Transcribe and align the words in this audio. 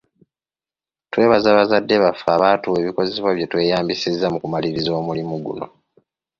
Twebaza 1.11 1.57
bazadde 1.57 1.95
baffe 2.03 2.27
abaatuwa 2.35 2.77
ebikozesebwa 2.79 3.31
bye 3.33 3.49
tweyambisizza 3.51 4.27
okumaliriza 4.37 4.91
omulimu 4.99 5.35
guno. 5.45 5.67